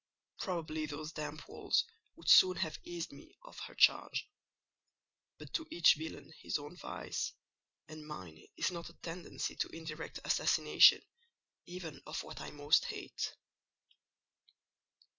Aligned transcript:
Probably 0.39 0.87
those 0.87 1.11
damp 1.11 1.47
walls 1.47 1.85
would 2.15 2.27
soon 2.27 2.55
have 2.57 2.79
eased 2.83 3.11
me 3.11 3.37
of 3.43 3.59
her 3.67 3.75
charge: 3.75 4.27
but 5.37 5.53
to 5.53 5.67
each 5.69 5.93
villain 5.93 6.33
his 6.41 6.57
own 6.57 6.75
vice; 6.75 7.33
and 7.87 8.07
mine 8.07 8.43
is 8.57 8.71
not 8.71 8.89
a 8.89 8.93
tendency 8.93 9.55
to 9.57 9.69
indirect 9.69 10.17
assassination, 10.25 11.03
even 11.67 12.01
of 12.07 12.23
what 12.23 12.41
I 12.41 12.49
most 12.49 12.85
hate. 12.85 13.31